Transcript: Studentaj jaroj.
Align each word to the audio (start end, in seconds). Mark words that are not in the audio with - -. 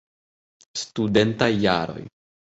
Studentaj 0.83 1.49
jaroj. 1.65 2.01